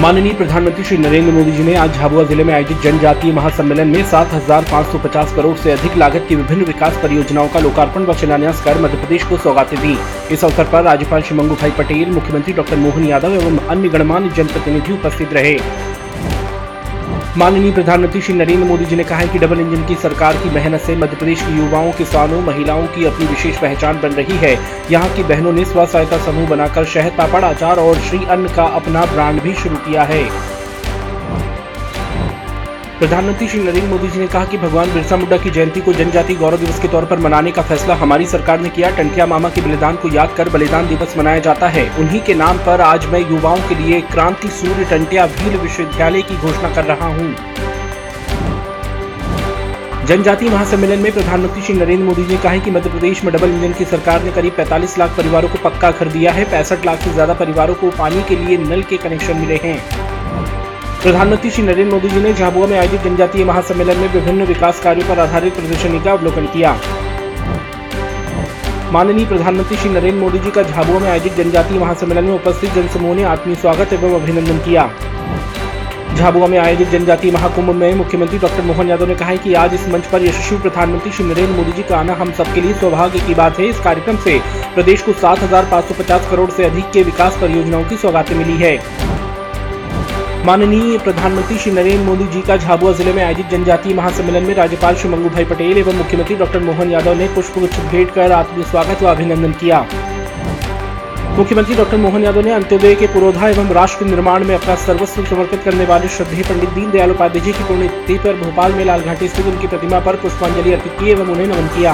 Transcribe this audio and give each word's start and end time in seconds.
माननीय 0.00 0.32
प्रधानमंत्री 0.34 0.84
श्री 0.84 0.96
नरेंद्र 0.98 1.32
मोदी 1.32 1.52
जी 1.52 1.62
ने 1.62 1.74
आज 1.76 1.94
झाबुआ 1.94 2.22
ज़िले 2.26 2.44
में 2.44 2.52
आयोजित 2.54 2.78
जनजातीय 2.82 3.32
महासम्मेलन 3.32 3.88
में 3.88 4.04
7,550 4.10 5.34
करोड़ 5.36 5.56
से 5.58 5.72
अधिक 5.72 5.96
लागत 5.96 6.24
की 6.28 6.36
विभिन्न 6.36 6.64
विकास 6.64 6.96
परियोजनाओं 7.02 7.48
का 7.48 7.60
लोकार्पण 7.60 8.06
व 8.06 8.14
शिलान्यास 8.20 8.62
कर 8.64 8.80
मध्य 8.82 8.98
प्रदेश 8.98 9.24
को 9.24 9.36
सौगातें 9.38 9.78
दी। 9.80 9.96
इस 10.34 10.44
अवसर 10.44 10.70
पर 10.72 10.82
राज्यपाल 10.82 11.22
श्री 11.22 11.36
मंगू 11.38 11.54
भाई 11.54 11.70
पटेल 11.78 12.10
मुख्यमंत्री 12.10 12.52
डॉक्टर 12.54 12.76
मोहन 12.76 13.04
यादव 13.04 13.34
एवं 13.34 13.58
अन्य 13.66 13.88
गणमान्य 13.88 14.30
जनप्रतिनिधि 14.36 14.92
उपस्थित 14.92 15.32
रहे। 15.32 15.58
माननीय 17.38 17.72
प्रधानमंत्री 17.72 18.20
श्री 18.20 18.34
नरेंद्र 18.34 18.64
मोदी 18.64 18.84
जी 18.84 18.96
ने 18.96 19.04
कहा 19.04 19.18
है 19.18 19.28
कि 19.28 19.38
डबल 19.38 19.60
इंजन 19.60 19.86
की 19.86 19.94
सरकार 19.94 20.36
की 20.36 20.50
मेहनत 20.50 20.80
से 20.80 20.96
मध्य 20.96 21.16
प्रदेश 21.16 21.42
के 21.42 21.52
युवाओं, 21.56 21.92
किसानों, 21.92 22.40
महिलाओं 22.40 22.86
की 22.86 23.04
अपनी 23.04 23.26
विशेष 23.26 23.58
पहचान 23.58 24.00
बन 24.00 24.08
रही 24.08 24.36
है। 24.36 24.58
यहाँ 24.90 25.16
की 25.16 25.22
बहनों 25.22 25.52
ने 25.52 25.64
स्व 25.64 25.86
सहायता 25.86 26.18
समूह 26.18 26.48
बनाकर 26.48 26.84
शहद 26.84 27.12
पापड़, 27.18 27.44
अचार 27.44 27.78
और 27.78 28.00
श्री 28.00 28.24
अन्न 28.24 28.54
का 28.54 28.64
अपना 28.64 29.04
ब्रांड 29.04 29.42
भी 29.42 29.54
शुरू 29.54 29.76
किया 29.76 30.02
है। 30.02 30.24
प्रधानमंत्री 33.00 33.46
श्री 33.48 33.60
नरेंद्र 33.60 33.88
मोदी 33.88 34.08
जी 34.08 34.18
ने 34.18 34.26
कहा 34.26 34.44
कि 34.44 34.58
भगवान 34.58 34.92
बिरसा 34.94 35.16
मुंडा 35.16 35.36
की 35.36 35.50
जयंती 35.50 35.80
को 35.80 35.92
जनजाति 35.92 36.34
गौरव 36.34 36.58
दिवस 36.58 36.80
के 36.80 36.88
तौर 36.88 37.04
पर 37.04 37.18
मनाने 37.18 37.50
का 37.50 37.62
फैसला 37.62 37.94
हमारी 37.94 38.26
सरकार 38.26 38.60
ने 38.60 38.68
किया। 38.68 38.90
टंटिया 38.96 39.26
मामा 39.26 39.48
के 39.48 39.60
बलिदान 39.60 39.96
को 39.96 40.08
याद 40.08 40.34
कर 40.36 40.48
बलिदान 40.48 40.88
दिवस 40.88 41.16
मनाया 41.18 41.38
जाता 41.38 41.68
है। 41.68 41.84
उन्हीं 41.98 42.20
के 42.20 42.34
नाम 42.34 42.58
पर 42.58 42.80
आज 42.80 43.06
मैं 43.06 43.20
युवाओं 43.20 43.60
के 43.68 43.74
लिए 43.74 44.00
क्रांति 44.10 44.48
सूर्य 44.50 44.84
टंटिया 44.90 45.26
भील 45.28 45.56
विश्वविद्यालय 45.56 46.22
की 46.22 46.36
घोषणा 46.36 46.74
कर 46.74 46.84
रहा 46.84 47.06
हूँ। 47.06 47.34
जनजाति 50.06 50.48
महासम्मेलन 50.48 50.98
में 50.98 51.10
प्रधानमंत्री 51.12 51.62
श्री 51.62 51.74
नरेंद्र 51.74 52.04
मोदी 52.04 52.26
ने 52.26 52.36
कहा 52.38 52.56
कि 52.58 52.70
मध्य 52.70 52.90
प्रदेश 52.90 53.24
में 53.24 53.32
डबल 53.34 53.50
इंजन 53.50 53.72
की 53.72 53.84
सरकार 53.86 54.22
ने 54.24 54.32
करीब 54.32 54.56
45 54.56 54.98
लाख 54.98 55.16
परिवारों 55.16 55.48
को 55.48 55.58
पक्का 55.64 55.90
घर 55.90 56.08
दिया 56.10 56.32
है। 56.32 56.44
पैंसठ 56.50 56.86
लाख 56.86 57.00
से 57.00 57.12
ज़्यादा 57.12 57.34
परिवारों 57.34 57.74
को 57.74 57.90
पानी 57.98 58.22
के 58.28 58.36
लिए 58.36 58.58
नल 58.60 58.82
के 58.82 58.96
कनेक्शन 58.98 59.36
मिले 59.36 59.60
हैं। 59.64 59.78
प्रधानमंत्री 61.02 61.50
श्री 61.50 61.62
नरेंद्र 61.64 61.94
मोदी 61.94 62.08
जी 62.08 62.20
ने 62.20 62.32
झाबुआ 62.32 62.66
में 62.66 62.76
आयोजित 62.78 63.02
जनजातीय 63.02 63.44
महासम्मेलन 63.44 63.98
में 63.98 64.08
विभिन्न 64.12 64.44
विकास 64.44 64.80
कार्यों 64.80 65.06
पर 65.08 65.18
आधारित 65.18 65.54
प्रदर्शनी 65.54 66.00
का 66.00 66.12
अवलोकन 66.12 66.46
किया। 66.46 66.72
माननीय 68.92 69.26
प्रधानमंत्री 69.26 69.76
श्री 69.76 69.90
नरेंद्र 69.90 70.20
मोदी 70.20 70.38
जी 70.38 70.50
का 70.50 70.62
झाबुआ 70.62 70.98
में 70.98 71.08
आयोजित 71.10 71.34
जनजातीय 71.34 71.78
महासम्मेलन 71.78 72.24
में 72.24 72.34
उपस्थित 72.34 72.74
जनसमूह 72.74 73.14
ने 73.14 73.22
आत्मीय 73.22 73.56
स्वागत 73.56 73.92
एवं 73.92 74.14
अभिनंदन 74.14 74.58
किया। 74.58 74.88
झाबुआ 76.16 76.46
में 76.46 76.58
आयोजित 76.58 76.88
जनजातीय 76.88 77.32
महाकुंभ 77.32 77.70
में 77.70 77.94
मुख्यमंत्री 77.94 78.38
डॉक्टर 78.38 78.62
मोहन 78.62 78.88
यादव 78.88 79.08
ने 79.08 79.14
कहा 79.14 79.36
कि 79.36 79.54
आज 79.54 79.74
इस 79.74 79.88
मंच 79.88 80.06
पर 80.06 80.24
यशस्वी 80.24 80.58
प्रधानमंत्री 80.58 81.12
श्री 81.12 81.24
नरेंद्र 81.24 81.52
मोदी 81.52 81.72
जी 81.72 81.82
का 81.82 81.96
आना 81.96 82.14
हम 82.14 82.32
सबके 82.32 82.60
लिए 82.60 82.74
सौभाग्य 82.74 83.20
की 83.26 83.34
बात 83.34 83.58
है। 83.60 83.68
इस 83.68 83.80
कार्यक्रम 83.80 84.16
से 84.16 84.38
प्रदेश 84.74 85.02
को 85.02 85.12
7,550 85.22 86.30
करोड़ 86.30 86.50
से 86.50 86.64
अधिक 86.64 86.90
के 86.90 87.02
विकास 87.02 87.38
परियोजनाओं 87.40 87.84
की 87.84 87.96
सौगातें 87.96 88.34
मिली 88.34 88.56
है। 88.56 88.78
माननीय 90.46 90.98
प्रधानमंत्री 90.98 91.56
श्री 91.58 91.70
नरेंद्र 91.72 92.04
मोदी 92.04 92.26
जी 92.26 92.40
का 92.42 92.56
झाबुआ 92.56 92.92
ज़िले 92.98 93.12
में 93.12 93.22
आयोजित 93.22 93.48
जनजातीय 93.48 93.94
महासम्मेलन 93.94 94.42
में 94.42 94.52
राज्यपाल 94.54 94.94
श्री 94.96 95.08
मंगू 95.10 95.28
भाई 95.30 95.44
पटेल 95.44 95.78
एवं 95.78 95.96
मुख्यमंत्री 95.96 96.36
डॉक्टर 96.36 96.60
मोहन 96.60 96.90
यादव 96.90 97.14
ने 97.14 97.26
पुष्पगुच्छ 97.34 97.80
भेंट 97.80 98.14
कर 98.14 98.32
आत्मीय 98.32 98.64
स्वागत 98.64 99.02
व 99.02 99.06
अभिनंदन 99.08 99.52
किया। 99.60 99.80
मुख्यमंत्री 101.36 101.74
डॉक्टर 101.76 101.96
मोहन 101.96 102.24
यादव 102.24 102.44
ने 102.44 102.50
अंत्योदय 102.52 102.94
के 102.94 103.06
पुरोधा 103.06 103.48
एवं 103.48 103.68
राष्ट्र 103.74 104.04
निर्माण 104.06 104.44
में 104.44 104.54
अपना 104.54 104.74
सर्वस्व 104.86 105.24
समर्पित 105.24 105.62
करने 105.64 105.84
वाले 105.84 106.08
श्रद्धेय 106.08 106.42
पंडित 106.44 106.70
दीनदयाल 106.70 107.10
उपाध्याय 107.10 107.44
जी 107.44 107.52
की 107.52 107.64
पुण्यतिथि 107.64 108.18
पर 108.24 108.40
भोपाल 108.40 108.74
में 108.74 108.84
लाल 108.84 109.02
घाटी 109.02 109.28
स्थित 109.28 109.46
उनकी 109.46 109.66
प्रतिमा 109.66 110.00
पर 110.00 110.16
पुष्पांजलि 110.24 110.72
अर्पित 110.72 110.96
की 111.00 111.10
एवं 111.10 111.28
उन्हें 111.28 111.46
नमन 111.46 111.68
किया। 111.76 111.92